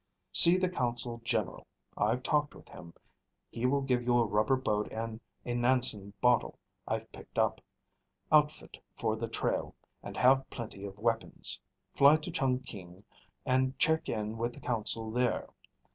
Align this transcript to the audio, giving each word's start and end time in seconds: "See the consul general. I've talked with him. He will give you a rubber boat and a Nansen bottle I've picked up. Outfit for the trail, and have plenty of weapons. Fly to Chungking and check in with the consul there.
"See 0.33 0.57
the 0.57 0.67
consul 0.67 1.21
general. 1.23 1.67
I've 1.95 2.23
talked 2.23 2.55
with 2.55 2.69
him. 2.69 2.95
He 3.51 3.67
will 3.67 3.81
give 3.83 4.01
you 4.01 4.17
a 4.17 4.25
rubber 4.25 4.55
boat 4.55 4.91
and 4.91 5.21
a 5.45 5.53
Nansen 5.53 6.11
bottle 6.21 6.57
I've 6.87 7.11
picked 7.11 7.37
up. 7.37 7.61
Outfit 8.31 8.79
for 8.97 9.15
the 9.15 9.27
trail, 9.27 9.75
and 10.01 10.17
have 10.17 10.49
plenty 10.49 10.85
of 10.85 10.97
weapons. 10.97 11.61
Fly 11.93 12.17
to 12.17 12.31
Chungking 12.31 13.03
and 13.45 13.77
check 13.77 14.09
in 14.09 14.37
with 14.39 14.53
the 14.55 14.59
consul 14.59 15.11
there. 15.11 15.49